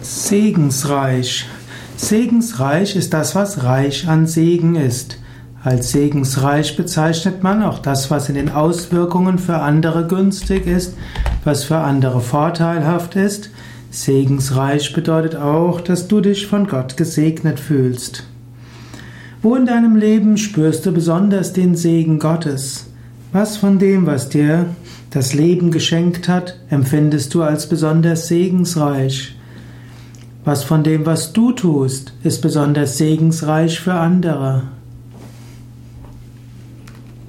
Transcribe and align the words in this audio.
Segensreich. 0.00 1.46
Segensreich 1.96 2.94
ist 2.94 3.12
das, 3.12 3.34
was 3.34 3.64
reich 3.64 4.06
an 4.06 4.26
Segen 4.26 4.76
ist. 4.76 5.18
Als 5.64 5.90
segensreich 5.90 6.76
bezeichnet 6.76 7.42
man 7.42 7.64
auch 7.64 7.80
das, 7.80 8.08
was 8.08 8.28
in 8.28 8.36
den 8.36 8.48
Auswirkungen 8.48 9.38
für 9.38 9.56
andere 9.56 10.06
günstig 10.06 10.66
ist, 10.68 10.94
was 11.42 11.64
für 11.64 11.78
andere 11.78 12.20
vorteilhaft 12.20 13.16
ist. 13.16 13.50
Segensreich 13.90 14.92
bedeutet 14.92 15.34
auch, 15.34 15.80
dass 15.80 16.06
du 16.06 16.20
dich 16.20 16.46
von 16.46 16.68
Gott 16.68 16.96
gesegnet 16.96 17.58
fühlst. 17.58 18.24
Wo 19.42 19.56
in 19.56 19.66
deinem 19.66 19.96
Leben 19.96 20.36
spürst 20.36 20.86
du 20.86 20.92
besonders 20.92 21.52
den 21.52 21.74
Segen 21.74 22.20
Gottes? 22.20 22.86
Was 23.32 23.56
von 23.56 23.80
dem, 23.80 24.06
was 24.06 24.28
dir 24.28 24.66
das 25.10 25.34
Leben 25.34 25.72
geschenkt 25.72 26.28
hat, 26.28 26.56
empfindest 26.70 27.34
du 27.34 27.42
als 27.42 27.68
besonders 27.68 28.28
segensreich? 28.28 29.37
Was 30.48 30.64
von 30.64 30.82
dem, 30.82 31.04
was 31.04 31.34
du 31.34 31.52
tust, 31.52 32.14
ist 32.24 32.40
besonders 32.40 32.96
segensreich 32.96 33.80
für 33.80 33.92
andere? 33.92 34.62